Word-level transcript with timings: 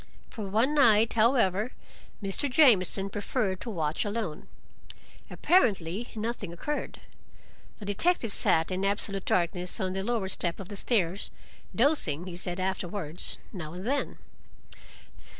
For 0.31 0.47
one 0.49 0.73
night, 0.73 1.13
however, 1.13 1.73
Mr. 2.23 2.49
Jamieson 2.49 3.11
preferred 3.11 3.61
to 3.61 3.69
watch 3.69 4.03
alone. 4.03 4.47
Apparently 5.29 6.09
nothing 6.15 6.51
occurred. 6.51 7.01
The 7.77 7.85
detective 7.85 8.33
sat 8.33 8.71
in 8.71 8.83
absolute 8.83 9.25
darkness 9.25 9.79
on 9.79 9.93
the 9.93 10.01
lower 10.01 10.27
step 10.27 10.59
of 10.59 10.69
the 10.69 10.75
stairs, 10.75 11.29
dozing, 11.75 12.25
he 12.25 12.35
said 12.35 12.59
afterwards, 12.59 13.37
now 13.53 13.73
and 13.73 13.85
then. 13.85 14.17